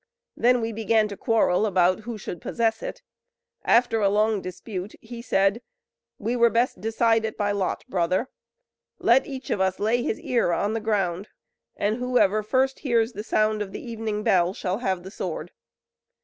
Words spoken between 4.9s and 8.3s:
he said: "'We were best decide it by lot, brother.